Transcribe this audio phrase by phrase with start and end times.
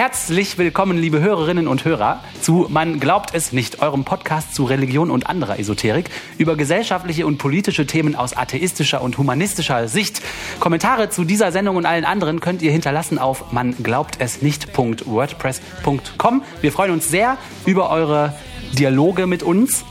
[0.00, 5.10] Herzlich willkommen, liebe Hörerinnen und Hörer, zu Man glaubt es nicht, eurem Podcast zu Religion
[5.10, 10.22] und anderer Esoterik über gesellschaftliche und politische Themen aus atheistischer und humanistischer Sicht.
[10.58, 16.42] Kommentare zu dieser Sendung und allen anderen könnt ihr hinterlassen auf man glaubt es nicht.wordpress.com.
[16.62, 17.36] Wir freuen uns sehr
[17.66, 18.32] über eure
[18.72, 19.84] Dialoge mit uns.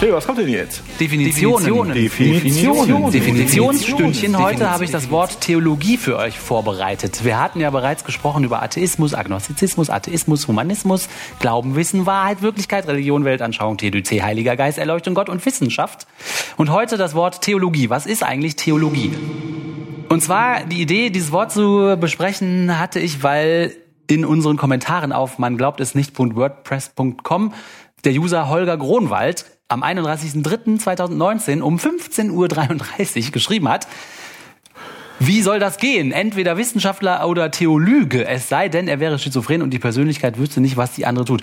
[0.00, 0.82] Hey, was kommt denn jetzt?
[0.98, 1.94] Definitionen.
[1.94, 3.12] Definitionen.
[3.12, 4.36] Definitionsstündchen.
[4.36, 7.24] Heute habe ich das Wort Theologie für euch vorbereitet.
[7.24, 11.08] Wir hatten ja bereits gesprochen über Atheismus, Agnostizismus, Atheismus, Humanismus,
[11.38, 16.08] Glauben, Wissen, Wahrheit, Wirklichkeit, Religion, Weltanschauung, TDC, Heiliger Geist, Erleuchtung, Gott und Wissenschaft.
[16.56, 17.88] Und heute das Wort Theologie.
[17.88, 19.12] Was ist eigentlich Theologie?
[20.08, 23.76] Und zwar die Idee, dieses Wort zu besprechen, hatte ich, weil
[24.08, 27.52] in unseren Kommentaren auf man glaubt es nicht.wordpress.com
[28.04, 33.88] der User Holger Gronwald am 31.03.2019 um 15.33 Uhr geschrieben hat,
[35.20, 36.12] wie soll das gehen?
[36.12, 40.76] Entweder Wissenschaftler oder Theologe, es sei denn, er wäre schizophren und die Persönlichkeit wüsste nicht,
[40.76, 41.42] was die andere tut.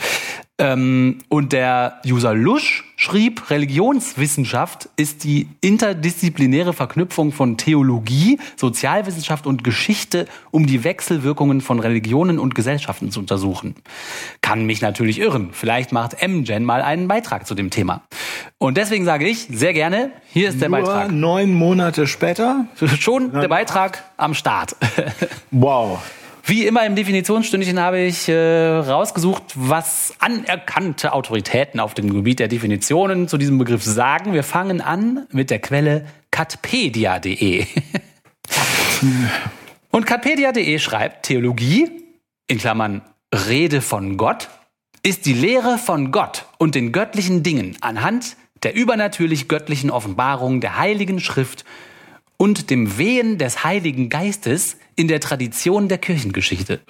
[0.58, 9.64] Ähm, und der User Lusch schrieb, Religionswissenschaft ist die interdisziplinäre Verknüpfung von Theologie, Sozialwissenschaft und
[9.64, 13.74] Geschichte, um die Wechselwirkungen von Religionen und Gesellschaften zu untersuchen.
[14.42, 15.50] Kann mich natürlich irren.
[15.52, 18.04] Vielleicht macht MGen mal einen Beitrag zu dem Thema.
[18.60, 21.12] Und deswegen sage ich sehr gerne, hier ist der Nur Beitrag.
[21.12, 22.68] neun Monate später.
[23.00, 24.76] Schon der Beitrag am Start.
[25.50, 26.00] Wow.
[26.44, 32.48] Wie immer im Definitionsstündchen habe ich äh, rausgesucht, was anerkannte Autoritäten auf dem Gebiet der
[32.48, 34.34] Definitionen zu diesem Begriff sagen.
[34.34, 37.66] Wir fangen an mit der Quelle catpedia.de.
[39.92, 41.90] Und catpedia.de schreibt, Theologie,
[42.48, 43.02] in Klammern
[43.34, 44.50] Rede von Gott,
[45.04, 50.78] ist die Lehre von Gott und den göttlichen Dingen anhand der übernatürlich göttlichen Offenbarung der
[50.78, 51.66] Heiligen Schrift
[52.42, 56.80] und dem Wehen des Heiligen Geistes in der Tradition der Kirchengeschichte.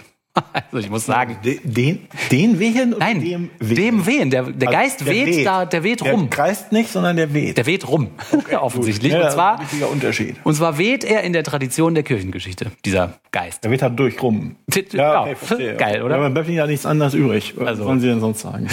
[0.54, 2.96] Also ich muss sagen, De- Den, den Wehen?
[2.98, 4.30] nein, dem dem Wehen.
[4.30, 6.22] Der, der Also Geist der weht, da, der weht rum.
[6.22, 7.58] Der kreist nicht, sondern der weht.
[7.58, 8.12] Der weht rum,
[8.62, 9.12] offensichtlich.
[9.12, 10.36] Ja, und das ist zwar, ein wichtiger Unterschied.
[10.46, 13.66] und zwar weht er in der Tradition der Kirchengeschichte, dieser Geist.
[13.66, 14.56] Der weht halt durch rum.
[14.94, 15.76] Ja, verstehe.
[15.76, 16.16] geil, oder?
[16.16, 17.56] Ja, man bleibt ja nichts anderes übrig.
[17.58, 18.70] Was Also- sollen Sie denn sonst sagen?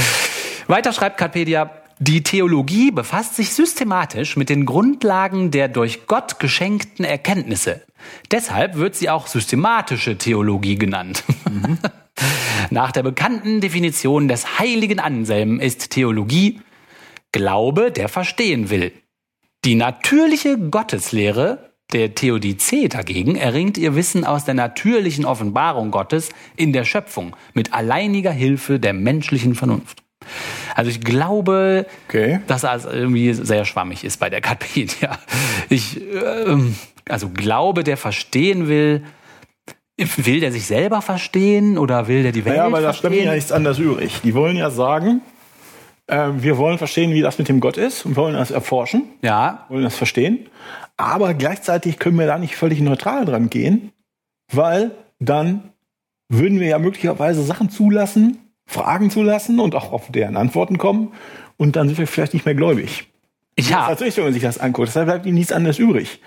[0.69, 7.05] Weiter schreibt Katpedia, die Theologie befasst sich systematisch mit den Grundlagen der durch Gott geschenkten
[7.05, 7.83] Erkenntnisse.
[8.31, 11.25] Deshalb wird sie auch systematische Theologie genannt.
[12.71, 16.61] Nach der bekannten Definition des heiligen Anselm ist Theologie
[17.33, 18.93] Glaube, der verstehen will.
[19.65, 26.73] Die natürliche Gotteslehre der Theodizee dagegen erringt ihr Wissen aus der natürlichen Offenbarung Gottes in
[26.73, 30.03] der Schöpfung mit alleiniger Hilfe der menschlichen Vernunft.
[30.75, 32.41] Also ich glaube, Okay.
[32.47, 35.19] dass das irgendwie sehr schwammig ist bei der Katpedia.
[35.69, 36.75] Ich, ähm,
[37.09, 39.03] also glaube, der verstehen will,
[40.17, 43.25] will der sich selber verstehen oder will der die Welt Ja, aber da verstehen?
[43.25, 44.21] ja nichts anderes übrig.
[44.23, 45.21] Die wollen ja sagen,
[46.07, 49.67] äh, wir wollen verstehen, wie das mit dem Gott ist und wollen das erforschen, ja,
[49.69, 50.47] wollen das verstehen.
[50.97, 53.93] Aber gleichzeitig können wir da nicht völlig neutral dran gehen,
[54.53, 55.71] weil dann
[56.29, 61.09] würden wir ja möglicherweise Sachen zulassen, Fragen zulassen und auch auf deren Antworten kommen.
[61.57, 63.09] Und dann sind wir vielleicht nicht mehr gläubig.
[63.59, 64.89] ja, Tatsächlich, wenn man sich das anguckt.
[64.89, 66.21] Deshalb bleibt ihnen nichts anderes übrig,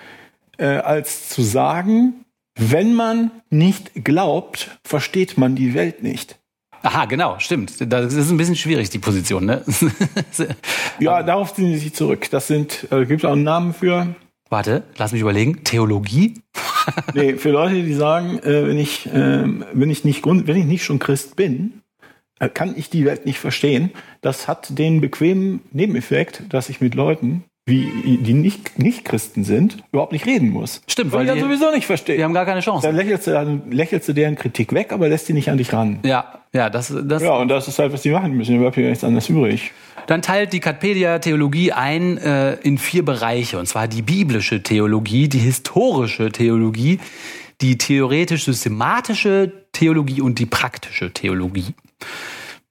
[0.57, 2.25] äh, als zu sagen,
[2.57, 6.37] wenn man nicht glaubt, versteht man die Welt nicht.
[6.81, 7.73] aha, genau, stimmt.
[7.93, 9.63] Das ist ein bisschen schwierig die Position, ne?
[10.99, 12.29] Ja, darauf ziehen sie sich zurück.
[12.31, 14.15] Das sind, äh, gibt es auch einen Namen für,
[14.49, 15.63] Warte, lass mich überlegen.
[15.63, 16.33] Theologie?
[17.13, 20.65] nee, für Leute, die sagen, äh, wenn ich, ähm, wenn ich nicht Grund, wenn ich
[20.65, 21.80] nicht schon Christ bin, äh,
[22.47, 23.91] kann ich die Welt nicht verstehen.
[24.21, 29.77] Das hat den bequemen Nebeneffekt, dass ich mit Leuten, wie, die nicht, nicht Christen sind,
[29.91, 30.81] überhaupt nicht reden muss.
[30.87, 32.17] Stimmt, weil weil ich dann die- sowieso nicht verstehe.
[32.17, 32.89] Die haben gar keine Dann Chance.
[32.91, 35.99] lächelst du, dann lächelst du deren Kritik weg, aber lässt sie nicht an dich ran.
[36.03, 38.57] Ja, ja, das, das, Ja, und das ist halt, was die machen müssen.
[38.73, 39.71] Hier nichts anderes übrig.
[40.07, 45.29] Dann teilt die Katpedia Theologie ein äh, in vier Bereiche, und zwar die biblische Theologie,
[45.29, 46.99] die historische Theologie,
[47.61, 51.65] die theoretisch-systematische Theologie und die praktische Theologie.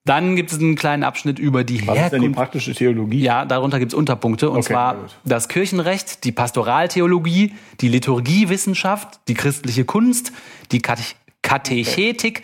[0.05, 2.37] Dann gibt es einen kleinen Abschnitt über die Was ist denn die Herkunft.
[2.37, 3.21] praktische Theologie?
[3.21, 9.35] Ja, darunter gibt es Unterpunkte, und Okay, zwar das Kirchenrecht, die Pastoraltheologie, die Liturgiewissenschaft, die
[9.35, 10.33] christliche Kunst,
[10.73, 11.03] die Kate-
[11.43, 12.43] Katechetik,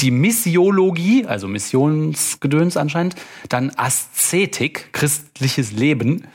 [0.00, 3.14] die Missiologie, also Missionsgedöns anscheinend,
[3.48, 6.26] dann Aszetik, christliches Leben,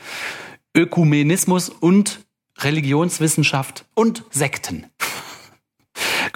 [0.74, 2.20] Ökumenismus und
[2.58, 4.86] Religionswissenschaft und Sekten.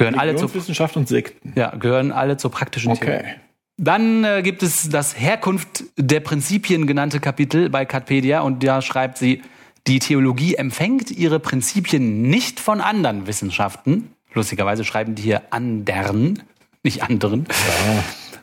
[0.00, 1.52] Gehören alle zur, Religionswissenschaft und Sekten.
[1.55, 3.20] ja, gehören alle zur praktischen Theologie.
[3.20, 3.35] Okay.
[3.76, 9.17] Dann äh, gibt es das Herkunft der Prinzipien genannte Kapitel bei Katpedia und da schreibt
[9.17, 9.43] sie,
[9.87, 16.43] die Theologie empfängt ihre Prinzipien nicht von anderen Wissenschaften, Lustigerweise schreiben die hier andern,
[16.82, 17.46] nicht anderen,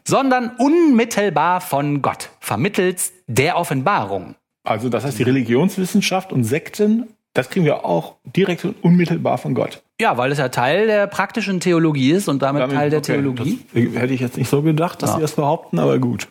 [0.04, 4.36] sondern unmittelbar von Gott, vermittels der Offenbarung.
[4.64, 7.08] Also das heißt, die Religionswissenschaft und Sekten,
[7.38, 9.84] das kriegen wir auch direkt und unmittelbar von Gott.
[10.02, 13.60] Ja, weil es ja Teil der praktischen Theologie ist und damit, Teil der okay, Theologie.
[13.74, 15.16] Hätte ich jetzt nicht so gedacht, dass Ja.
[15.18, 16.28] sie das behaupten, aber gut.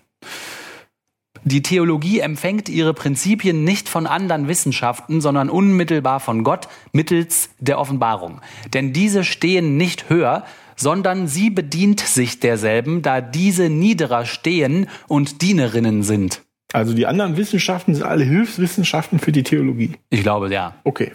[1.45, 7.79] Die Theologie empfängt ihre Prinzipien nicht von anderen Wissenschaften, sondern unmittelbar von Gott mittels der
[7.79, 8.41] Offenbarung.
[8.75, 10.45] Denn diese stehen nicht höher,
[10.75, 16.43] sondern sie bedient sich derselben, da diese niederer stehen und Dienerinnen sind.
[16.77, 19.93] Also die anderen Wissenschaften sind alle Hilfswissenschaften für die Theologie.
[20.11, 20.75] Ich glaube, ja.
[20.85, 21.11] Okay.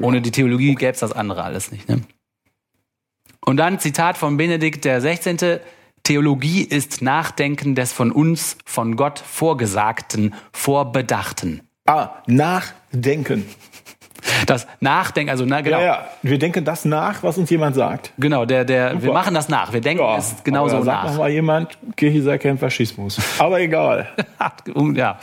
[0.00, 1.88] Ohne die Theologie gäbe es das andere alles nicht.
[1.88, 2.02] Ne?
[3.44, 5.58] Und dann Zitat von Benedikt der 16.
[6.04, 11.62] Theologie ist Nachdenken des von uns, von Gott Vorgesagten, Vorbedachten.
[11.86, 13.46] Ah, nachdenken.
[14.46, 16.04] Das Nachdenken, also na, genau, Ja, ja.
[16.22, 18.12] Wir denken das nach, was uns jemand sagt.
[18.18, 19.12] genau, der, der, wir Super.
[19.12, 19.72] machen das nach.
[19.72, 21.12] Wir denken es genauso aber da sagt nach.
[21.12, 23.18] noch mal jemand, Kirche sei kein Faschismus.
[23.38, 24.08] Aber egal.
[24.94, 25.18] ja,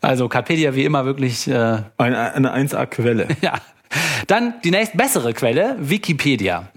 [0.00, 3.28] also Carpedia wie immer wirklich, äh, Eine, eine 1A-Quelle.
[3.40, 3.54] ja.
[4.26, 6.68] Dann die nächst bessere Quelle, Wikipedia.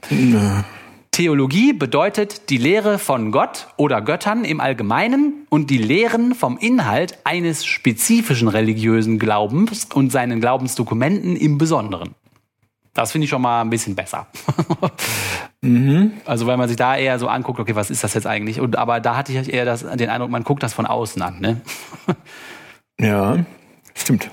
[1.14, 7.20] Theologie bedeutet die Lehre von Gott oder Göttern im Allgemeinen und die Lehren vom Inhalt
[7.24, 12.16] eines spezifischen religiösen Glaubens und seinen Glaubensdokumenten im Besonderen.
[12.96, 14.28] Das finde ich schon mal ein bisschen besser.
[16.26, 18.60] Also weil man sich da eher so anguckt, okay, was ist das jetzt eigentlich?
[18.60, 21.40] Und aber da hatte ich eher das, den Eindruck, man guckt das von außen an.
[21.40, 21.62] Ne?
[23.00, 23.38] Ja,
[23.96, 24.30] stimmt.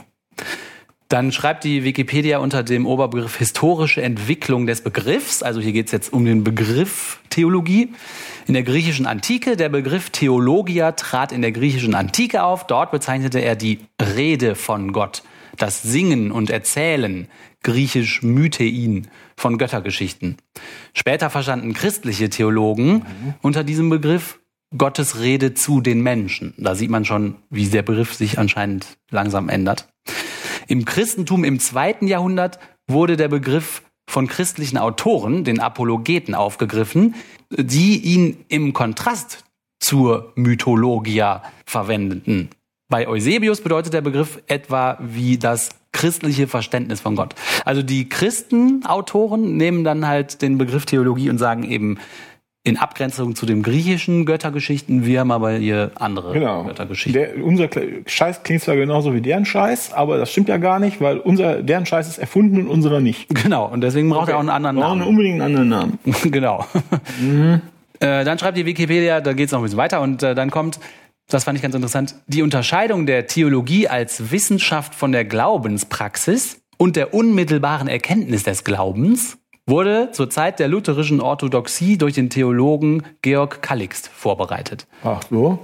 [1.11, 5.93] Dann schreibt die Wikipedia unter dem Oberbegriff historische Entwicklung des Begriffs, also hier geht es
[5.93, 7.93] jetzt um den Begriff Theologie.
[8.47, 12.65] In der griechischen Antike, der Begriff Theologia trat in der griechischen Antike auf.
[12.69, 15.25] Dort bezeichnete er die Rede von Gott,
[15.57, 17.27] das Singen und Erzählen,
[17.65, 20.37] griechisch Mythein, von Göttergeschichten.
[20.95, 23.05] Später verstanden christliche Theologen
[23.43, 24.39] unter diesem Begriff
[24.79, 26.55] Gottes Rede zu den Menschen.
[26.57, 29.89] Da sieht man schon, wie der Begriff sich anscheinend langsam ändert.
[30.71, 37.17] Im Christentum im zweiten Jahrhundert wurde der Begriff von christlichen Autoren, den Apologeten, aufgegriffen,
[37.51, 39.45] die ihn im Kontrast
[39.81, 42.51] zur Mythologia verwendeten.
[42.89, 47.35] Bei Eusebius bedeutet der Begriff etwa wie das christliche Verständnis von Gott.
[47.65, 51.99] Also die Christenautoren nehmen dann halt den Begriff Theologie und sagen eben
[52.63, 56.65] in Abgrenzung zu den griechischen Göttergeschichten, wir haben aber hier andere Genau.
[56.65, 57.15] Göttergeschichten.
[57.15, 57.69] Der, unser
[58.07, 61.63] Scheiß klingt zwar genauso wie deren Scheiß, aber das stimmt ja gar nicht, weil unser,
[61.63, 63.29] deren Scheiß ist erfunden und unserer nicht.
[63.43, 65.09] Genau, und deswegen braucht er auch einen anderen Brauchen Namen.
[65.09, 65.99] unbedingt einen anderen Namen.
[66.31, 66.67] genau.
[68.03, 70.51] Äh, dann schreibt die Wikipedia, da geht es noch ein bisschen weiter und äh, dann
[70.51, 70.81] kommt,
[71.29, 76.97] das fand ich ganz interessant, die Unterscheidung der Theologie als Wissenschaft von der Glaubenspraxis und
[76.97, 79.37] der unmittelbaren Erkenntnis des Glaubens
[79.71, 84.87] wurde zur Zeit der lutherischen Orthodoxie durch den Theologen Georg Callixt vorbereitet.
[85.03, 85.61] Ach so.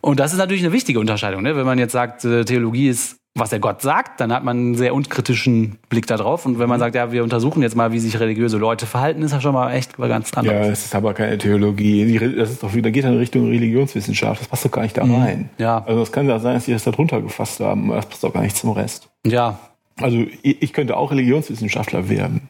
[0.00, 1.42] Und das ist natürlich eine wichtige Unterscheidung.
[1.42, 1.56] Ne?
[1.56, 4.74] Wenn man jetzt sagt, äh, Theologie ist, was der Gott sagt, dann hat man einen
[4.74, 6.44] sehr unkritischen Blick darauf.
[6.44, 9.32] Und wenn man sagt, ja, wir untersuchen jetzt mal, wie sich religiöse Leute verhalten, ist
[9.32, 10.68] das schon mal echt ganz Ja, anderes.
[10.68, 12.18] das ist aber keine Theologie.
[12.36, 14.40] Das ist doch wieder, geht in Richtung Religionswissenschaft.
[14.40, 15.50] Das passt doch gar nicht da rein.
[15.58, 15.84] Ja.
[15.86, 17.86] Also es kann ja sein, dass die das da drunter gefasst haben.
[17.92, 19.08] aber Das passt doch gar nicht zum Rest.
[19.24, 19.58] Ja,
[20.00, 22.48] Also ich könnte auch Religionswissenschaftler werden.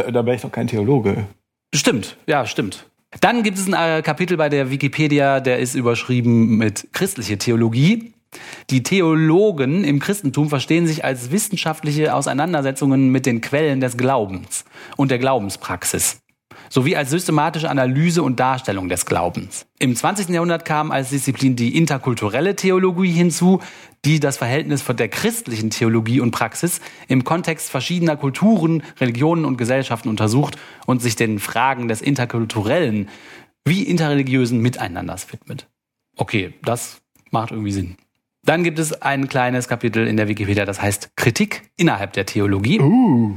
[0.00, 1.26] Äh, Da wäre ich doch kein Theologe.
[1.74, 2.86] Stimmt, ja, stimmt.
[3.20, 8.12] Dann gibt es ein äh, Kapitel bei der Wikipedia, der ist überschrieben mit christliche Theologie.
[8.70, 14.64] Die Theologen im Christentum verstehen sich als wissenschaftliche Auseinandersetzungen mit den Quellen des Glaubens
[14.96, 16.20] und der Glaubenspraxis
[16.68, 19.66] sowie als systematische Analyse und Darstellung des Glaubens.
[19.78, 20.28] Im 20.
[20.30, 23.60] Jahrhundert kam als Disziplin die interkulturelle Theologie hinzu,
[24.04, 29.56] die das Verhältnis von der christlichen Theologie und Praxis im Kontext verschiedener Kulturen, Religionen und
[29.56, 33.08] Gesellschaften untersucht und sich den Fragen des interkulturellen
[33.64, 35.68] wie interreligiösen Miteinanders widmet.
[36.16, 37.96] Okay, das macht irgendwie Sinn.
[38.44, 42.80] Dann gibt es ein kleines Kapitel in der Wikipedia, das heißt Kritik innerhalb der Theologie.
[42.80, 43.36] Uh.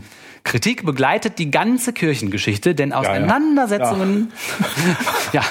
[0.50, 4.32] Kritik begleitet die ganze Kirchengeschichte, denn Auseinandersetzungen,
[5.32, 5.44] ja.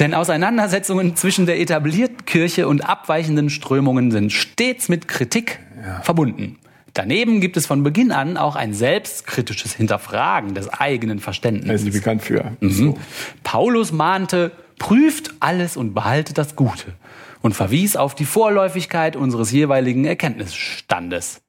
[0.00, 5.60] denn Auseinandersetzungen zwischen der etablierten Kirche und abweichenden Strömungen sind stets mit Kritik
[6.02, 6.58] verbunden.
[6.92, 11.82] Daneben gibt es von Beginn an auch ein selbstkritisches Hinterfragen des eigenen Da Verständnisses.
[11.82, 12.56] ist sie bekannt für.
[12.58, 12.96] Mhm.
[13.44, 16.94] Paulus mahnte, prüft alles und behaltet das Gute
[17.42, 21.43] und verwies auf die Vorläufigkeit unseres jeweiligen Erkenntnisstandes.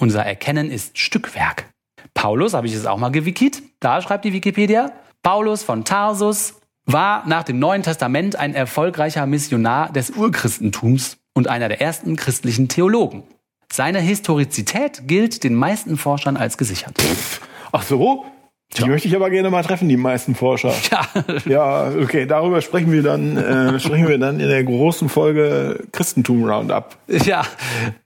[0.00, 1.66] Unser Erkennen ist Stückwerk.
[2.14, 4.92] Paulus, habe ich es auch mal gewikit, da schreibt die Wikipedia,
[5.22, 6.54] Paulus von Tarsus
[6.86, 12.68] war nach dem Neuen Testament ein erfolgreicher Missionar des Urchristentums und einer der ersten christlichen
[12.68, 13.24] Theologen.
[13.70, 16.96] Seine Historizität gilt den meisten Forschern als gesichert.
[17.70, 18.24] Ach so?
[18.78, 20.72] Die möchte ich aber gerne mal treffen, die meisten Forscher.
[20.90, 21.06] Ja.
[21.44, 26.44] Ja, okay, darüber sprechen wir dann, äh, sprechen wir dann in der großen Folge Christentum
[26.44, 26.96] Roundup.
[27.08, 27.44] Ja,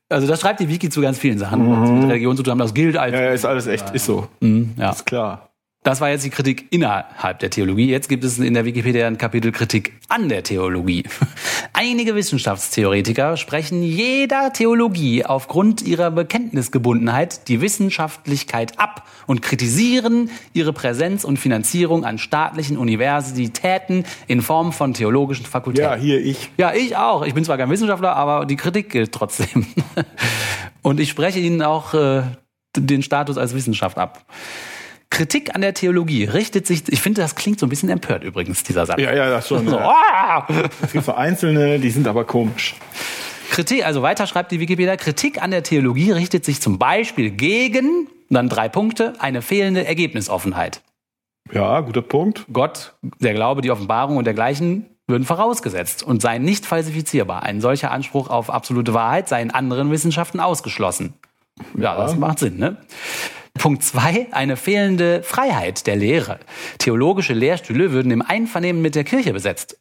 [0.08, 2.58] also das schreibt die Wiki zu ganz vielen Sachen, was mit Religion zu tun haben.
[2.58, 3.12] Das gilt als.
[3.12, 4.28] Ja, ist alles echt, ist so.
[4.76, 4.90] ja.
[4.90, 5.53] Ist klar.
[5.84, 7.90] Das war jetzt die Kritik innerhalb der Theologie.
[7.90, 11.04] Jetzt gibt es in der Wikipedia ein Kapitel Kritik an der Theologie.
[11.74, 21.22] Einige Wissenschaftstheoretiker sprechen jeder Theologie aufgrund ihrer Bekenntnisgebundenheit die Wissenschaftlichkeit ab und kritisieren ihre Präsenz
[21.22, 25.90] und Finanzierung an staatlichen Universitäten in Form von theologischen Fakultäten.
[25.90, 26.50] Ja, hier ich.
[26.56, 27.26] Ja, ich auch.
[27.26, 29.66] Ich bin zwar kein Wissenschaftler, aber die Kritik gilt trotzdem.
[30.80, 32.22] Und ich spreche Ihnen auch äh,
[32.74, 34.24] den Status als Wissenschaft ab.
[35.14, 38.64] Kritik an der Theologie richtet sich, ich finde, das klingt so ein bisschen empört übrigens,
[38.64, 39.00] dieser Satz.
[39.00, 39.66] Ja, ja, das schon.
[39.68, 39.88] So, Ja.
[39.88, 40.46] ah!
[40.82, 42.74] Es gibt so einzelne, die sind aber komisch.
[43.50, 48.08] Kritik, also weiter schreibt die Wikipedia, Kritik an der Theologie richtet sich zum Beispiel gegen,
[48.28, 50.82] dann drei Punkte, eine fehlende Ergebnisoffenheit.
[51.52, 52.46] Ja, guter Punkt.
[52.52, 57.42] Gott, der Glaube, die Offenbarung und dergleichen würden vorausgesetzt und seien nicht falsifizierbar.
[57.44, 61.12] Ein solcher Anspruch auf absolute Wahrheit sei in anderen Wissenschaften ausgeschlossen.
[61.78, 62.78] Ja, das macht Sinn, ne?
[63.58, 66.38] Punkt zwei: eine fehlende Freiheit der Lehre.
[66.78, 69.78] Theologische Lehrstühle würden im Einvernehmen mit der Kirche besetzt.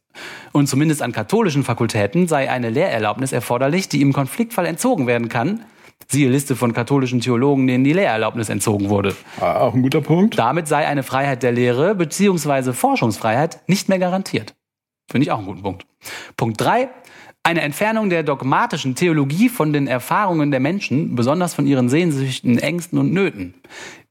[0.52, 5.66] Und zumindest an katholischen Fakultäten sei eine Lehrerlaubnis erforderlich, die im Konfliktfall entzogen werden kann.
[6.08, 9.16] Siehe Liste von katholischen Theologen, denen die Lehrerlaubnis entzogen wurde.
[9.40, 10.38] Ah, Auch ein guter Punkt.
[10.38, 12.74] Damit sei eine Freiheit der Lehre bzw.
[12.74, 14.54] Forschungsfreiheit nicht mehr garantiert.
[15.10, 15.86] Finde ich auch einen guten Punkt.
[16.38, 16.90] Punkt drei:
[17.46, 22.98] Eine Entfernung der dogmatischen Theologie von den Erfahrungen der Menschen, besonders von ihren Sehnsüchten, Ängsten
[22.98, 23.54] und Nöten.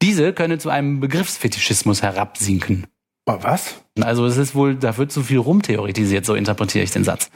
[0.03, 2.87] Diese könne zu einem Begriffsfetischismus herabsinken.
[3.25, 3.83] Was?
[3.99, 7.31] Also es ist wohl, da wird zu viel rumtheoretisiert, so interpretiere ich den Satz.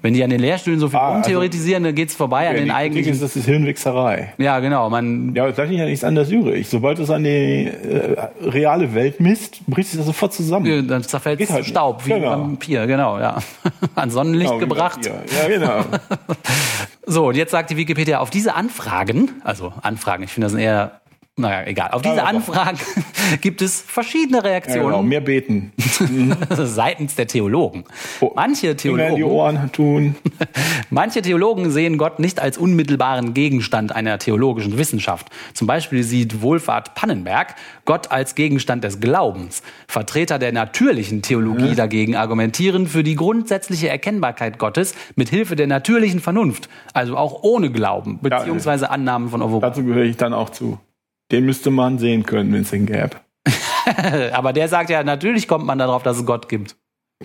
[0.00, 2.60] Wenn die an den Lehrstühlen so viel Ah, also- rumtheoretisieren, dann geht's vorbei an Ja,
[2.60, 3.12] den die Kritik eigentlichen.
[3.14, 4.32] ist, das ist Hirnwichserei.
[4.38, 4.88] Ja, genau.
[4.90, 6.68] Man, Ja, aber gleich ja nichts anderes übrig.
[6.68, 10.86] Sobald es an die äh, reale Welt misst, bricht sich das sofort zusammen.
[10.86, 12.06] dann zerfällt Geht halt Staub, nicht.
[12.06, 12.32] wie Genau.
[12.32, 13.38] ein Vampir, genau, ja.
[13.96, 15.00] An Sonnenlicht Genau, gebracht.
[15.04, 15.80] Ja, genau.
[17.10, 20.60] So, und jetzt sagt die Wikipedia, auf diese Anfragen, also Anfragen, ich finde das sind
[20.60, 21.00] eher,
[21.38, 22.78] naja, egal, auf diese Anfragen
[23.40, 24.48] gibt es verschiedene ja genau.
[24.48, 25.72] Reaktionen Mehr beten.
[26.50, 27.84] seitens der Theologen.
[28.20, 30.16] Oh, Manche in die Theologen, Ohren tun.
[30.90, 35.28] manche Theologen sehen Gott nicht als unmittelbaren Gegenstand einer theologischen Wissenschaft.
[35.54, 37.54] Zum Beispiel sieht Wohlfahrt Pannenberg
[37.84, 39.62] Gott als Gegenstand des Glaubens.
[39.86, 46.20] Vertreter der natürlichen Theologie dagegen argumentieren für die grundsätzliche Erkennbarkeit Gottes mit Hilfe der natürlichen
[46.20, 49.62] Vernunft, also auch ohne Glauben, beziehungsweise Annahmen von Offenbarung.
[49.62, 50.78] Dazu gehöre ich dann auch zu.
[51.30, 53.16] Den müsste man sehen können, wenn es den gäbe.
[54.32, 56.76] Aber der sagt ja, natürlich kommt man darauf, dass es Gott gibt.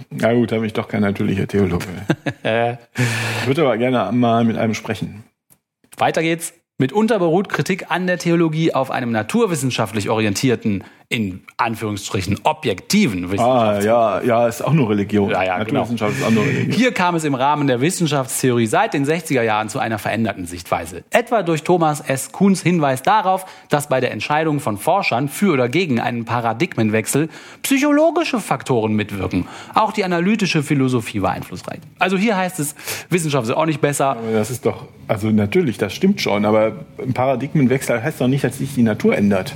[0.10, 1.86] Na gut, da bin ich doch kein natürlicher Theologe.
[2.43, 5.24] ich würde aber gerne mal mit einem sprechen.
[5.98, 6.53] Weiter geht's.
[6.79, 10.83] Mitunter beruht Kritik an der Theologie auf einem naturwissenschaftlich orientierten,
[11.13, 13.84] in Anführungsstrichen objektiven Ah, Wissenschaft.
[13.86, 15.29] ja, ja, ist auch nur Religion.
[15.29, 15.84] Ja, ja, genau.
[15.84, 16.72] Ist auch nur Religion.
[16.72, 21.03] Hier kam es im Rahmen der Wissenschaftstheorie seit den 60er Jahren zu einer veränderten Sichtweise.
[21.12, 22.32] Etwa durch Thomas S.
[22.32, 27.29] Kuhns Hinweis darauf, dass bei der Entscheidung von Forschern für oder gegen einen Paradigmenwechsel
[27.62, 29.46] psychologische Faktoren mitwirken.
[29.75, 31.79] Auch die analytische Philosophie war einflussreich.
[32.00, 32.74] Also hier heißt es,
[33.12, 34.08] Wissenschaft ist auch nicht besser.
[34.17, 38.43] Aber Das ist doch, also natürlich, das stimmt schon, aber ein Paradigmenwechsel heißt doch nicht,
[38.43, 39.53] dass sich die Natur ändert.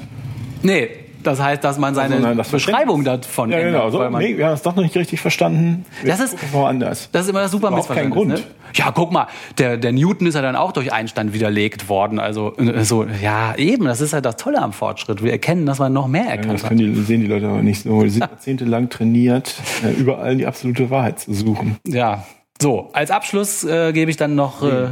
[0.62, 0.90] Nee,
[1.27, 3.77] das heißt, dass man seine Sondern das Beschreibung davon Ja, genau.
[3.77, 3.91] ändert.
[3.91, 5.86] So, weil man, nee, wir haben es doch noch nicht richtig verstanden.
[6.05, 7.10] Das ist- woanders.
[7.12, 8.39] Das ist immer das super Überhaupt kein Missverständnis.
[8.41, 8.50] Grund.
[8.50, 8.74] Ne?
[8.74, 12.19] Ja, guck mal, der, der Newton ist ja dann auch durch Einstein widerlegt worden.
[12.19, 15.24] Also äh, so, ja, eben, das ist halt das Tolle am Fortschritt.
[15.24, 16.69] Wir erkennen, dass man noch mehr Ja, erkannt Das hat.
[16.69, 18.01] können die, sehen die Leute aber nicht so.
[18.03, 21.77] Die sind jahrzehntelang trainiert, äh, überall die absolute Wahrheit zu suchen.
[21.88, 22.25] Ja.
[22.62, 24.88] So, als Abschluss äh, gebe ich dann noch äh,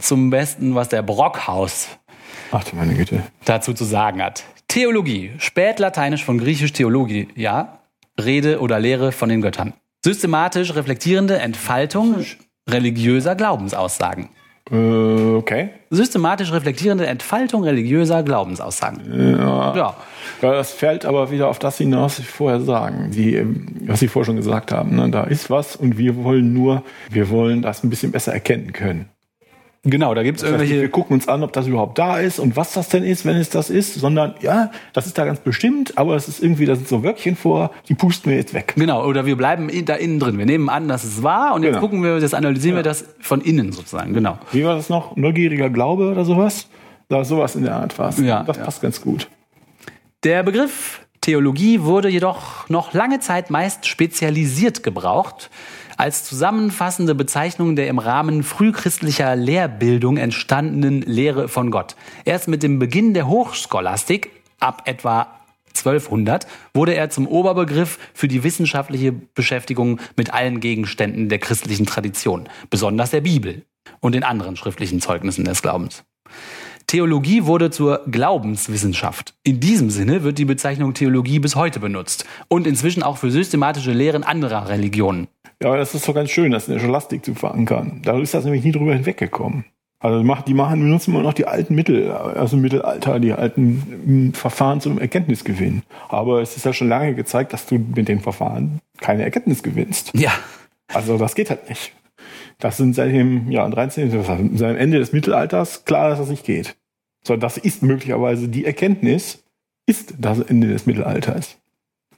[0.00, 1.88] zum Besten, was der Brockhaus
[2.50, 3.22] Ach meine Güte.
[3.44, 4.44] dazu zu sagen hat.
[4.68, 7.78] Theologie, spätlateinisch von griechisch Theologie, ja,
[8.22, 9.72] Rede oder Lehre von den Göttern.
[10.04, 12.16] Systematisch reflektierende Entfaltung
[12.68, 14.28] religiöser Glaubensaussagen.
[14.70, 15.70] Äh, okay.
[15.88, 19.38] Systematisch reflektierende Entfaltung religiöser Glaubensaussagen.
[19.38, 19.74] Ja.
[19.74, 19.96] Ja.
[20.42, 24.08] Das fällt aber wieder auf das hinaus, was Sie vorher sagen, die, ähm, was Sie
[24.08, 24.96] vorher schon gesagt haben.
[24.96, 25.08] Ne?
[25.08, 29.08] Da ist was und wir wollen nur, wir wollen das ein bisschen besser erkennen können.
[29.84, 30.82] Genau, da gibt's Das heißt, irgendwelche.
[30.82, 33.36] wir gucken uns an, ob das überhaupt da ist und was das denn ist, wenn
[33.36, 36.74] es das ist, sondern ja, das ist da ganz bestimmt, aber es ist irgendwie, da
[36.74, 38.74] sind so Wörtchen vor, die pusten wir jetzt weg.
[38.76, 40.36] Genau, oder wir bleiben in, da innen drin.
[40.36, 41.80] Wir nehmen an, dass es wahr und jetzt Genau.
[41.80, 44.14] gucken wir, das analysieren wir das von innen sozusagen.
[44.14, 44.38] Genau.
[44.52, 45.16] Wie war das noch?
[45.16, 46.68] Neugieriger Glaube oder sowas?
[47.08, 48.18] Da sowas in der Art war es.
[48.18, 48.64] Ja, das ja.
[48.64, 49.28] passt ganz gut.
[50.24, 55.50] Der Begriff Theologie wurde jedoch noch lange Zeit meist spezialisiert gebraucht,
[55.98, 61.96] als zusammenfassende Bezeichnung der im Rahmen frühchristlicher Lehrbildung entstandenen Lehre von Gott.
[62.24, 65.26] Erst mit dem Beginn der Hochscholastik ab etwa
[65.76, 72.48] 1200 wurde er zum Oberbegriff für die wissenschaftliche Beschäftigung mit allen Gegenständen der christlichen Tradition,
[72.70, 73.64] besonders der Bibel
[74.00, 76.04] und den anderen schriftlichen Zeugnissen des Glaubens.
[76.88, 79.34] Theologie wurde zur Glaubenswissenschaft.
[79.44, 83.92] In diesem Sinne wird die Bezeichnung Theologie bis heute benutzt und inzwischen auch für systematische
[83.92, 85.28] Lehren anderer Religionen.
[85.62, 88.00] Ja, aber das ist doch ganz schön, das in der Scholastik zu verankern.
[88.04, 89.64] Da ist das nämlich nie drüber hinweggekommen.
[90.00, 94.34] Also die machen, benutzen immer noch die alten Mittel, also im Mittelalter, die alten hm,
[94.34, 95.82] Verfahren zum Erkenntnisgewinn.
[96.08, 100.12] Aber es ist ja schon lange gezeigt, dass du mit den Verfahren keine Erkenntnis gewinnst.
[100.14, 100.30] Ja.
[100.94, 101.92] Also das geht halt nicht.
[102.58, 104.10] Das sind seit dem ja, 13.
[104.22, 106.76] seit dem Ende des Mittelalters klar, dass das nicht geht.
[107.24, 109.42] So, das ist möglicherweise die Erkenntnis,
[109.86, 111.56] ist das Ende des Mittelalters.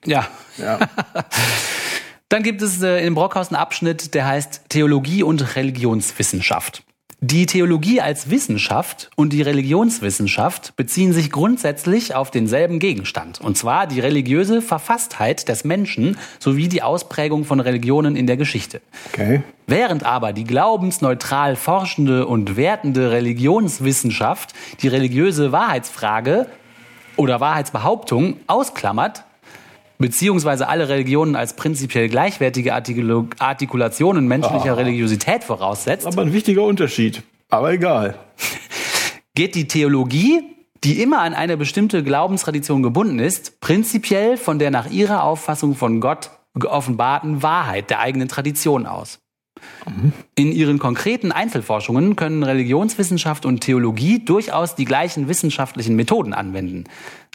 [0.04, 0.28] Ja.
[0.59, 0.78] Ja.
[2.30, 6.84] Dann gibt es äh, im Brockhaus einen Abschnitt, der heißt Theologie und Religionswissenschaft.
[7.22, 13.88] Die Theologie als Wissenschaft und die Religionswissenschaft beziehen sich grundsätzlich auf denselben Gegenstand, und zwar
[13.88, 18.80] die religiöse Verfasstheit des Menschen sowie die Ausprägung von Religionen in der Geschichte.
[19.12, 19.42] Okay.
[19.66, 26.46] Während aber die glaubensneutral forschende und wertende Religionswissenschaft die religiöse Wahrheitsfrage
[27.16, 29.25] oder Wahrheitsbehauptung ausklammert,
[30.00, 34.75] beziehungsweise alle Religionen als prinzipiell gleichwertige Artikul Artikulationen menschlicher Ah.
[34.75, 37.23] Religiosität voraussetzt, Aber ein wichtiger Unterschied.
[37.49, 38.19] Aber egal.
[39.35, 40.42] geht die Theologie,
[40.83, 46.00] die immer an eine bestimmte Glaubenstradition gebunden ist, prinzipiell von der nach ihrer Auffassung von
[46.00, 49.21] Gott geoffenbarten Wahrheit der eigenen Tradition aus.
[50.35, 56.85] In ihren konkreten Einzelforschungen können Religionswissenschaft und Theologie durchaus die gleichen wissenschaftlichen Methoden anwenden.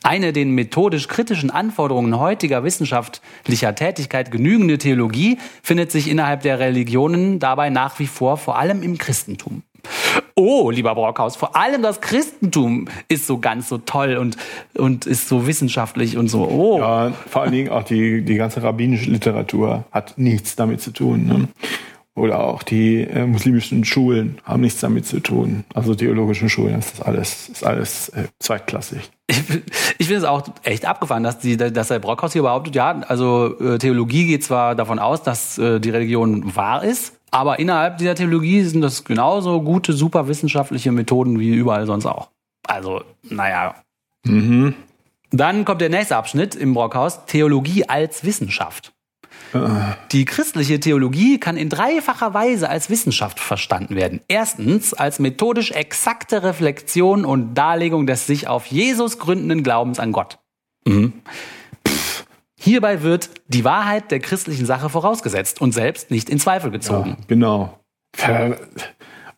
[0.04, 7.40] Eine den methodisch kritischen Anforderungen heutiger wissenschaftlicher Tätigkeit genügende Theologie findet sich innerhalb der Religionen
[7.40, 9.64] dabei nach wie vor vor allem im Christentum.
[10.36, 14.38] Oh, lieber Brockhaus, vor allem das Christentum ist so ganz so toll und,
[14.78, 16.48] und ist so wissenschaftlich und so.
[16.48, 16.80] Oh.
[16.80, 21.26] Ja, vor allen Dingen auch die, die ganze rabbinische Literatur hat nichts damit zu tun.
[21.26, 21.48] Ne?
[22.16, 25.66] Oder auch die äh, muslimischen Schulen haben nichts damit zu tun.
[25.74, 29.12] Also theologischen Schulen, das ist alles, ist alles äh, zweitklassig.
[29.28, 29.38] Ich,
[29.98, 33.60] ich finde es auch echt abgefahren, dass, die, dass der Brockhaus hier behauptet, ja, also
[33.60, 38.16] äh, Theologie geht zwar davon aus, dass äh, die Religion wahr ist, aber innerhalb dieser
[38.16, 42.30] Theologie sind das genauso gute, super wissenschaftliche Methoden wie überall sonst auch.
[42.66, 43.76] Also, naja.
[44.24, 44.74] Mhm.
[45.32, 48.94] Dann kommt der nächste Abschnitt im Brockhaus, Theologie als Wissenschaft.
[50.12, 54.22] Die christliche Theologie kann in dreifacher Weise als Wissenschaft verstanden werden.
[54.28, 60.40] Erstens als methodisch exakte Reflexion und Darlegung des sich auf Jesus gründenden Glaubens an Gott.
[60.86, 61.14] Mhm.
[62.60, 67.18] Hierbei wird die Wahrheit der christlichen Sache vorausgesetzt und selbst nicht in Zweifel gezogen.
[67.20, 67.80] Ja, genau.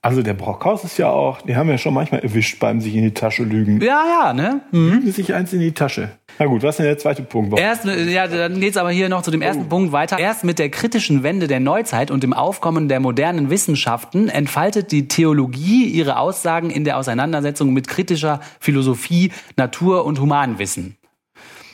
[0.02, 3.04] Also der Brockhaus ist ja auch, die haben ja schon manchmal erwischt beim sich in
[3.04, 3.82] die Tasche lügen.
[3.82, 4.62] Ja, ja, ne?
[4.72, 6.12] Lügen sich eins in die Tasche.
[6.40, 7.58] Na gut, was ist denn der zweite Punkt?
[7.60, 9.70] Erst, ja, dann geht's aber hier noch zu dem ersten Oh.
[9.70, 10.20] Punkt weiter.
[10.20, 15.08] Erst mit der kritischen Wende der Neuzeit und dem Aufkommen der modernen Wissenschaften entfaltet die
[15.08, 20.98] Theologie ihre Aussagen in der Auseinandersetzung mit kritischer Philosophie, Natur- und Humanwissen.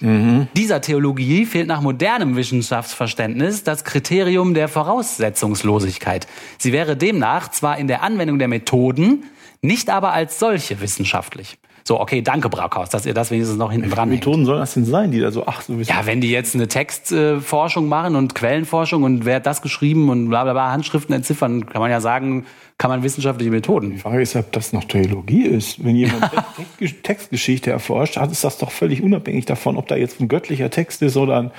[0.02, 6.28] Dieser Theologie fehlt nach modernem Wissenschaftsverständnis das Kriterium der Voraussetzungslosigkeit.
[6.58, 9.24] Sie wäre demnach zwar in der Anwendung der Methoden,
[9.62, 11.58] nicht aber als solche wissenschaftlich.
[11.86, 14.22] So, okay, danke Brackhaus, dass ihr das wenigstens noch hinten dran hängt.
[14.26, 15.74] Methoden sollen das denn sein, die da so, ach, so.
[15.74, 20.30] Ja, wenn die jetzt eine Textforschung machen und Quellenforschung und wer hat das geschrieben und
[20.30, 22.46] bla bla bla, Handschriften entziffern, kann man ja sagen,
[22.78, 23.92] kann man wissenschaftliche Methoden.
[23.92, 25.84] Die Frage ist, ob das noch Theologie ist.
[25.84, 26.30] Wenn jemand
[26.80, 30.70] Text- Textgeschichte erforscht, hat ist das doch völlig unabhängig davon, ob da jetzt ein göttlicher
[30.70, 31.52] Text ist oder ein,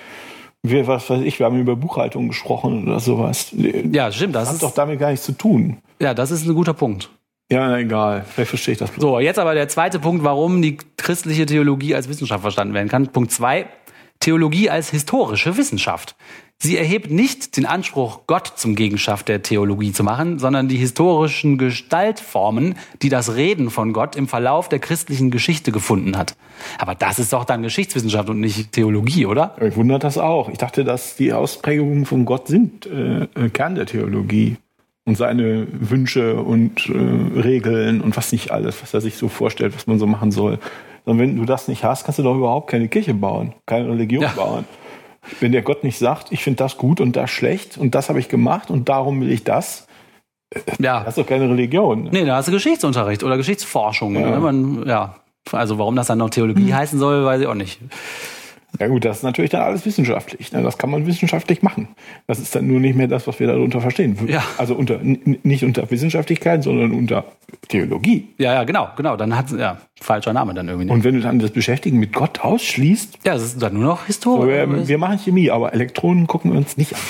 [0.62, 3.52] wir, was weiß ich, wir haben über Buchhaltung gesprochen oder sowas.
[3.92, 5.76] Ja, stimmt, das Das hat doch damit gar nichts zu tun.
[6.00, 7.10] ja, das ist ein guter Punkt.
[7.50, 8.24] Ja, egal.
[8.28, 8.90] Vielleicht verstehe ich das.
[8.90, 9.02] bloß.
[9.02, 13.08] So, jetzt aber der zweite Punkt, warum die christliche Theologie als Wissenschaft verstanden werden kann.
[13.08, 13.66] Punkt zwei,
[14.20, 16.16] Theologie als historische Wissenschaft.
[16.56, 21.58] Sie erhebt nicht den Anspruch, Gott zum Gegenstand der Theologie zu machen, sondern die historischen
[21.58, 26.36] Gestaltformen, die das Reden von Gott im Verlauf der christlichen Geschichte gefunden hat.
[26.78, 29.56] Aber das ist doch dann Geschichtswissenschaft und nicht Theologie, oder?
[29.60, 30.48] Mich wundert das auch.
[30.48, 34.56] Ich dachte, dass die Ausprägungen von Gott sind äh, äh, Kern der Theologie.
[35.06, 39.74] Und seine Wünsche und äh, Regeln und was nicht alles, was er sich so vorstellt,
[39.76, 40.58] was man so machen soll.
[41.04, 44.22] Und wenn du das nicht hast, kannst du doch überhaupt keine Kirche bauen, keine Religion
[44.22, 44.30] Ja.
[44.34, 44.64] bauen.
[45.40, 48.18] Wenn der Gott nicht sagt, ich finde das gut und das schlecht und das habe
[48.18, 49.86] ich gemacht und darum will ich das,
[50.78, 51.00] Ja.
[51.00, 52.08] das ist doch keine Religion.
[52.10, 54.14] Nee, da hast du Geschichtsunterricht oder Geschichtsforschung.
[54.14, 54.30] Ja.
[54.30, 54.38] Ja.
[54.40, 55.16] Man, ja.
[55.52, 57.78] Also warum das dann noch Theologie heißen soll, weiß ich auch nicht.
[58.80, 60.52] Ja gut, das ist natürlich dann alles wissenschaftlich.
[60.52, 60.62] Ne?
[60.62, 61.88] Das kann man wissenschaftlich machen.
[62.26, 64.18] Das ist dann nur nicht mehr das, was wir darunter verstehen.
[64.26, 64.42] Ja.
[64.58, 67.24] Also unter, nicht unter Wissenschaftlichkeit, sondern unter
[67.68, 68.28] Theologie.
[68.38, 69.16] Ja, ja, genau, genau.
[69.16, 70.90] Dann hat ja falscher Name dann irgendwie.
[70.90, 74.06] Und wenn du dann das Beschäftigen mit Gott ausschließt, ja, es ist dann nur noch
[74.06, 74.48] Historie.
[74.48, 77.00] wir, wir machen Chemie, aber Elektronen gucken wir uns nicht an.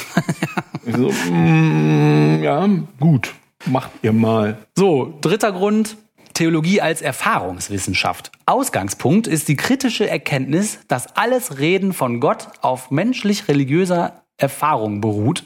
[0.93, 2.69] so, mm, ja,
[3.01, 3.35] gut,
[3.67, 4.59] macht ihr mal.
[4.77, 5.97] So, dritter Grund.
[6.35, 8.33] Theologie als Erfahrungswissenschaft.
[8.45, 15.45] Ausgangspunkt ist die kritische Erkenntnis, dass alles Reden von Gott auf menschlich-religiöser Erfahrung beruht.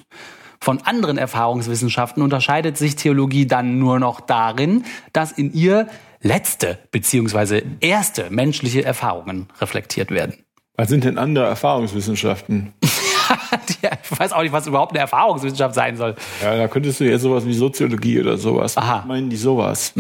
[0.61, 5.89] Von anderen Erfahrungswissenschaften unterscheidet sich Theologie dann nur noch darin, dass in ihr
[6.21, 7.63] letzte bzw.
[7.81, 10.35] erste menschliche Erfahrungen reflektiert werden.
[10.75, 12.73] Was sind denn andere Erfahrungswissenschaften?
[14.11, 16.17] Ich weiß auch nicht, was überhaupt eine Erfahrungswissenschaft sein soll.
[16.43, 18.77] Ja, da könntest du jetzt sowas wie Soziologie oder sowas.
[18.77, 19.05] Aha.
[19.07, 19.93] Meinen die sowas?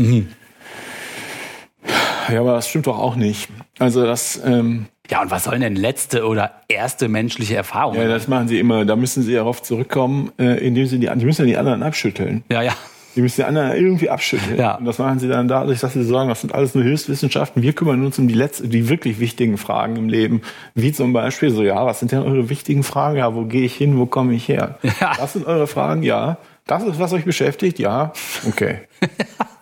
[2.30, 3.48] Ja, aber das stimmt doch auch nicht.
[3.78, 8.00] Also das, ähm, Ja, und was sollen denn letzte oder erste menschliche Erfahrungen?
[8.00, 8.84] ja, das machen sie immer.
[8.84, 12.44] Da müssen sie darauf zurückkommen, äh, indem sie die, die müssen ja die anderen abschütteln.
[12.50, 12.72] ja, ja.
[13.16, 14.56] Die müssen die anderen irgendwie abschütteln.
[14.58, 14.76] Ja.
[14.76, 17.62] Und das machen sie dann dadurch, dass sie sagen, das sind alles nur Hilfswissenschaften.
[17.62, 20.42] Wir kümmern uns um die letzte, die wirklich wichtigen Fragen im Leben.
[20.76, 23.16] Wie zum Beispiel so, ja, was sind denn eure wichtigen Fragen?
[23.16, 23.98] Ja, wo gehe ich hin?
[23.98, 24.78] Wo komme ich her?
[25.00, 25.14] Ja.
[25.16, 26.36] Das sind eure Fragen, ja.
[26.66, 28.12] Das ist, was euch beschäftigt, ja.
[28.46, 28.80] Okay.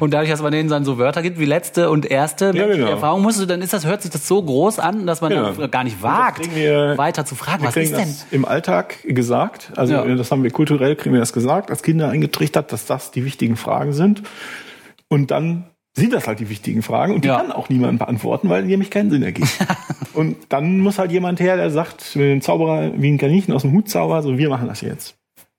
[0.00, 2.90] Und dadurch, dass man denen dann so Wörter gibt wie letzte und erste menschliche genau.
[2.90, 5.52] Erfahrung, musst du, dann ist das, hört sich das so groß an, dass man Ja.
[5.52, 8.00] dann gar nicht wagt, wir- weiter zu fragen, was ist denn?
[8.00, 9.72] das im Alltag gesagt.
[9.76, 10.04] Also Ja.
[10.14, 13.56] das haben wir kulturell, kriegen wir das gesagt, als Kinder eingetrichtert, dass das die wichtigen
[13.56, 14.22] Fragen sind.
[15.08, 15.64] Und dann
[15.96, 17.36] sind das halt die wichtigen Fragen und die Ja.
[17.36, 19.48] kann auch niemand beantworten, weil die nämlich keinen Sinn ergeben.
[20.14, 23.62] und dann muss halt jemand her, der sagt, mit dem Zauberer wie ein Kaninchen aus
[23.62, 25.14] dem Hut zauber, so wir machen das jetzt.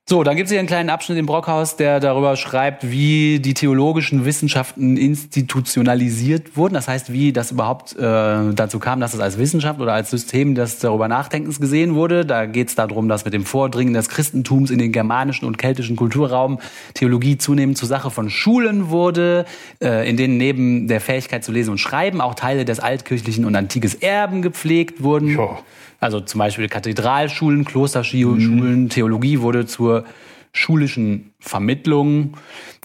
[0.08, 3.56] So, dann gibt es hier einen kleinen Abschnitt im Brockhaus, der darüber schreibt, wie die
[3.56, 6.76] theologischen Wissenschaften institutionalisiert wurden.
[6.76, 10.54] Das heißt, wie das überhaupt äh, dazu kam, dass es als Wissenschaft oder als System
[10.54, 12.24] des darüber Nachdenkens gesehen wurde.
[12.24, 15.96] Da geht es darum, dass mit dem Vordringen des Christentums in den germanischen und keltischen
[15.96, 16.60] Kulturraum
[16.94, 19.46] Theologie zunehmend zur Sache von Schulen wurde,
[19.82, 23.56] äh, in denen neben der Fähigkeit zu lesen und schreiben auch Teile des altkirchlichen und
[23.56, 25.30] antikes Erben gepflegt wurden.
[25.30, 25.58] Ja.
[26.06, 30.06] Also zum Beispiel Kathedralschulen, Klosterschulen, Theologie wurde zur
[30.54, 32.38] schulischen Vermittlung.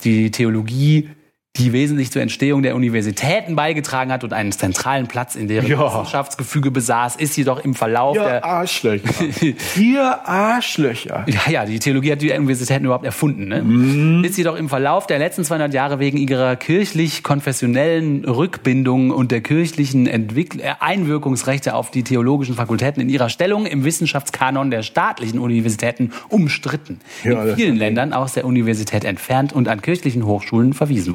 [0.05, 1.11] Die Theologie,
[1.57, 5.85] die wesentlich zur Entstehung der Universitäten beigetragen hat und einen zentralen Platz in deren Ja.
[5.85, 9.09] Wissenschaftsgefüge besaß, ist jedoch im Verlauf Ihr der Arschlöcher.
[9.77, 11.27] Ihr Arschlöcher.
[11.27, 13.49] ja, ja, die Theologie hat die Universitäten überhaupt erfunden.
[13.49, 14.27] Ne?
[14.27, 20.07] Ist jedoch im Verlauf der letzten 200 Jahre wegen ihrer kirchlich-konfessionellen Rückbindung und der kirchlichen
[20.07, 26.13] Entwickl äh, Einwirkungsrechte auf die theologischen Fakultäten in ihrer Stellung im Wissenschaftskanon der staatlichen Universitäten
[26.29, 27.01] umstritten.
[27.25, 31.15] Ja, in vielen Ländern aus der Universität entfernt und an kirchlichen Hochschulen verwiesen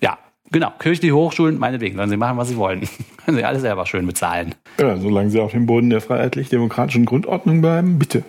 [0.00, 0.18] Ja,
[0.50, 0.72] genau.
[0.78, 2.88] Kirchliche Hochschulen, meinetwegen, sollen sie machen, was sie wollen.
[3.24, 4.54] Können sie alles selber schön bezahlen.
[4.80, 8.24] Ja, solange sie auf dem Boden der freiheitlich-demokratischen Grundordnung bleiben, bitte.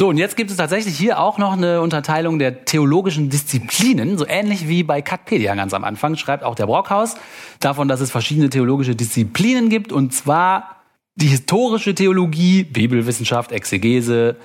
[0.00, 4.26] So, und jetzt gibt es tatsächlich hier auch noch eine Unterteilung der theologischen Disziplinen, so
[4.26, 7.16] ähnlich wie bei Katpedia ganz am Anfang, schreibt auch der Brockhaus,
[7.58, 10.76] davon, dass es verschiedene theologische Disziplinen gibt, und zwar
[11.16, 14.36] die historische Theologie, Bibelwissenschaft, Exegese,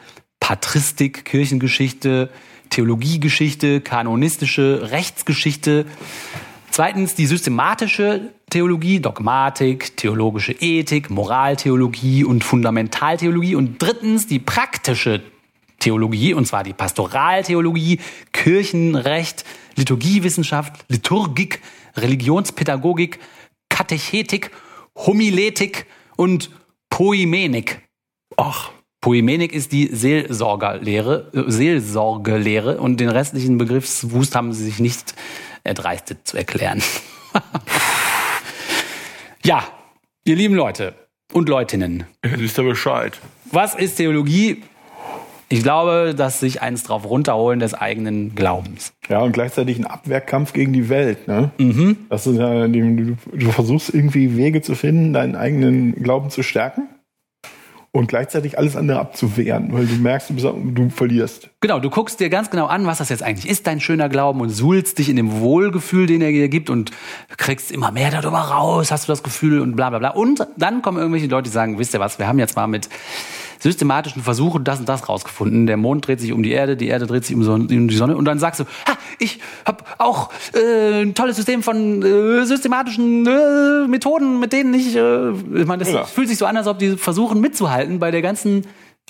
[0.41, 2.29] Patristik, Kirchengeschichte,
[2.75, 5.85] Theologiegeschichte, kanonistische Rechtsgeschichte,
[6.75, 13.55] Zweitens die systematische Theologie, Dogmatik, theologische Ethik, Moraltheologie und Fundamentaltheologie.
[13.55, 15.21] Und drittens die praktische
[15.79, 18.01] Theologie, und zwar die Pastoraltheologie,
[18.33, 19.45] Kirchenrecht,
[19.77, 21.61] Liturgiewissenschaft, Liturgik,
[21.95, 23.19] Religionspädagogik,
[23.69, 24.51] Katechetik,
[24.97, 25.85] Homiletik
[26.17, 26.49] und
[26.89, 27.87] Poimenik.
[28.35, 28.71] Ach,
[29.05, 35.13] Poimenik ist die Seelsorgerlehre, äh, Seelsorgelehre und den restlichen Begriffswust haben sie sich nicht
[35.63, 36.81] erdreistet zu erklären.
[39.45, 39.63] ja,
[40.23, 40.95] ihr lieben Leute
[41.33, 43.13] und Leutinnen, jetzt wisst ihr Bescheid.
[43.51, 44.63] was ist Theologie?
[45.49, 48.91] Ich glaube, dass sich eins drauf runterholen des eigenen Glaubens.
[49.07, 51.27] Ja, und gleichzeitig ein Abwehrkampf gegen die Welt.
[51.27, 51.51] Ne?
[51.59, 52.07] Mhm.
[52.09, 56.89] Das ist ja, du, du versuchst irgendwie Wege zu finden, deinen eigenen Glauben zu stärken
[57.95, 61.49] und gleichzeitig alles andere abzuwehren, weil du merkst, du, verlierst.
[61.61, 64.41] Genau, du guckst dir ganz genau an, was das jetzt eigentlich ist, dein schöner Glauben,
[64.41, 66.91] und suhlst dich in dem Wohlgefühl, den er dir gibt, und
[67.37, 70.09] kriegst immer mehr darüber raus, hast du das Gefühl und bla bla bla.
[70.09, 72.89] Und dann kommen irgendwelche Leute, die sagen, wisst ihr was, wir haben jetzt mal mit
[73.59, 75.67] systematischen Versuchen das und das rausgefunden.
[75.67, 77.95] Der Mond dreht sich um die Erde, die Erde dreht sich um, Son- um die
[77.95, 78.15] Sonne.
[78.17, 83.25] Und dann sagst du, ha, ich habe auch äh, ein tolles System von äh, systematischen
[83.25, 86.03] äh, Methoden, mit denen ich, äh, ich meine, das Ja.
[86.05, 88.63] fühlt sich so an, als ob die versuchen mitzuhalten bei der ganzen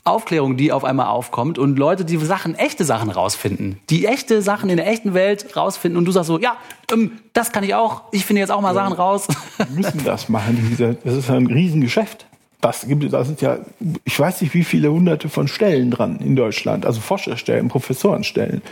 [0.04, 4.70] Aufklärung, die auf einmal aufkommt und Leute, die Sachen, echte Sachen rausfinden, die echte Sachen
[4.70, 6.58] in der echten Welt rausfinden und du sagst so, ja,
[6.92, 9.28] ähm, das kann ich auch, ich finde jetzt auch mal Sachen raus.
[9.58, 10.78] Wir müssen das machen.
[11.04, 12.28] Das ist ein Riesengeschäft.
[12.66, 13.60] Das gibt, da sind ja,
[14.06, 18.64] ich weiß nicht, wie viele hunderte von Stellen dran in Deutschland, also Forscherstellen, Professorenstellen.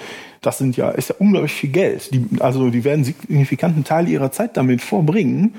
[0.42, 2.12] Das sind ja, ist ja unglaublich viel Geld.
[2.12, 5.54] Die, also die werden signifikanten Teil ihrer Zeit damit vorbringen,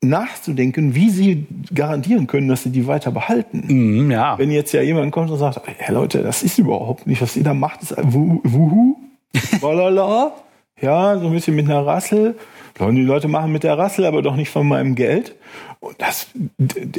[0.00, 3.62] nachzudenken, wie sie garantieren können, dass sie die weiter behalten.
[3.68, 4.36] Mhm, ja.
[4.38, 7.44] Wenn jetzt ja jemand kommt und sagt, hey Leute, das ist überhaupt nicht, was ihr
[7.44, 8.96] da macht, ist wuhu, wuhu,
[9.60, 10.32] walala,
[10.80, 12.34] ja, so ein bisschen mit einer Rassel.
[12.76, 15.36] Sollen die Leute machen mit der Rassel, aber doch nicht von meinem Geld.
[15.82, 16.28] Und das,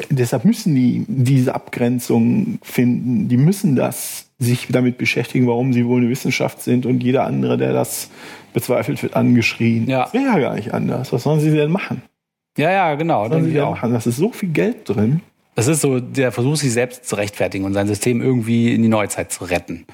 [0.10, 3.30] deshalb müssen die diese Abgrenzung finden.
[3.30, 7.58] Die müssen das sich damit beschäftigen, warum sie wohl eine Wissenschaft sind und jeder andere,
[7.58, 8.10] der das
[8.54, 9.88] bezweifelt, wird angeschrien.
[9.88, 10.04] Ja.
[10.04, 11.13] Das wäre ja gar nicht anders.
[11.13, 12.02] Was sollen sie denn machen?
[12.58, 13.24] Ja, ja, genau.
[13.24, 13.93] Was sollen sie denn machen?
[13.93, 15.22] Das ist so viel Geld drin.
[15.56, 18.89] Das ist so der Versuch, sich selbst zu rechtfertigen und sein System irgendwie in die
[18.89, 19.86] Neuzeit zu retten.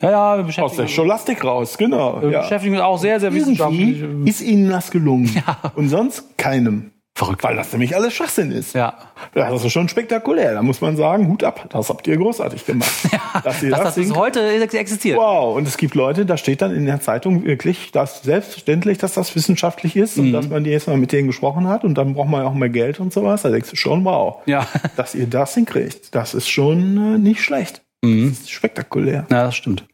[0.00, 2.22] Ja, ja, wir Aus beschäftigen, der Scholastik raus, genau.
[2.22, 2.40] wir Ja.
[2.42, 4.02] beschäftigen uns auch sehr, sehr wissenschaftlich.
[4.24, 5.30] Ist ihnen das gelungen.
[5.74, 6.92] Und sonst keinem.
[7.18, 7.42] Verrückt.
[7.42, 8.76] Weil das nämlich alles Schwachsinn ist.
[8.76, 8.94] Ja.
[9.34, 10.54] Das ist schon spektakulär.
[10.54, 11.66] Da muss man sagen, Hut ab.
[11.70, 12.88] Das habt ihr großartig gemacht.
[13.42, 15.18] dass ihr Dass das das bis heute existiert.
[15.18, 15.56] Wow.
[15.56, 19.34] Und es gibt Leute, da steht dann in der Zeitung wirklich, dass selbstverständlich, dass das
[19.34, 20.26] wissenschaftlich ist Mhm.
[20.26, 22.46] und dass man die jetzt mal mit denen gesprochen hat und dann braucht man ja
[22.48, 23.42] auch mehr Geld und sowas.
[23.42, 24.36] Da denkst du schon, wow.
[24.46, 24.68] Ja.
[24.96, 27.82] Dass ihr das hinkriegt, das ist schon äh, nicht schlecht.
[28.02, 28.28] Mhm.
[28.30, 29.26] Das ist spektakulär.
[29.28, 29.84] Ja, das stimmt.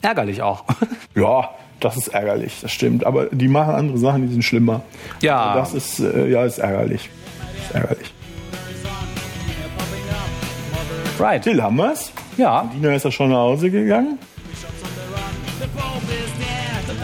[0.00, 0.64] Ärgerlich auch.
[1.14, 1.50] Ja,
[1.84, 3.04] das ist ärgerlich, das stimmt.
[3.04, 4.82] Aber die machen andere Sachen, die sind schlimmer.
[5.20, 5.54] Ja.
[5.54, 7.10] Das ist, äh, ja, ist ärgerlich.
[7.62, 8.12] Ist ärgerlich.
[11.18, 11.42] Right.
[11.42, 12.10] Till, haben wir's?
[12.36, 12.70] Ja.
[12.74, 14.18] Dina ist ja schon nach Hause gegangen.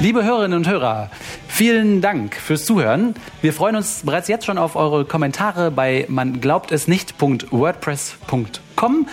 [0.00, 1.10] Liebe Hörerinnen und Hörer,
[1.48, 3.14] vielen Dank fürs Zuhören.
[3.42, 9.08] Wir freuen uns bereits jetzt schon auf eure Kommentare bei man glaubt es nicht.wordpress.com.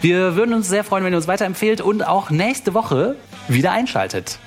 [0.00, 3.14] Wir würden uns sehr freuen, wenn ihr uns weiterempfehlt und auch nächste Woche
[3.46, 4.40] wieder einschaltet.